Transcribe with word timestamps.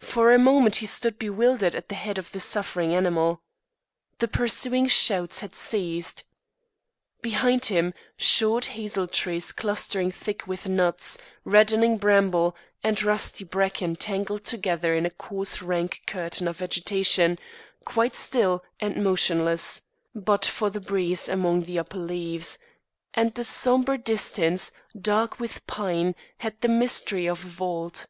For 0.00 0.32
a 0.32 0.38
moment 0.38 0.76
he 0.76 0.86
stood 0.86 1.18
bewildered 1.18 1.74
at 1.74 1.90
the 1.90 1.94
head 1.94 2.16
of 2.16 2.32
the 2.32 2.40
suffering 2.40 2.94
animal. 2.94 3.42
The 4.18 4.26
pursuing 4.26 4.86
shouts 4.86 5.40
had 5.40 5.54
ceased. 5.54 6.24
Behind 7.20 7.62
him, 7.66 7.92
short 8.16 8.64
hazel 8.72 9.06
trees 9.06 9.52
clustering 9.52 10.10
thick 10.10 10.46
with 10.46 10.66
nuts, 10.66 11.18
reddening 11.44 11.98
bramble, 11.98 12.56
and 12.82 13.02
rusty 13.02 13.44
bracken, 13.44 13.94
tangled 13.96 14.42
together 14.44 14.94
in 14.94 15.04
a 15.04 15.10
coarse 15.10 15.60
rank 15.60 16.00
curtain 16.06 16.48
of 16.48 16.56
vegetation, 16.56 17.38
quite 17.84 18.16
still 18.16 18.64
and 18.80 19.04
motionless 19.04 19.82
(but 20.14 20.46
for 20.46 20.70
the 20.70 20.80
breeze 20.80 21.28
among 21.28 21.64
the 21.64 21.78
upper 21.78 21.98
leaves), 21.98 22.56
and 23.12 23.34
the 23.34 23.44
sombre 23.44 23.98
distance, 23.98 24.72
dark 24.98 25.38
with 25.38 25.66
pine, 25.66 26.14
had 26.38 26.58
the 26.62 26.68
mystery 26.68 27.26
of 27.28 27.44
a 27.44 27.48
vault. 27.48 28.06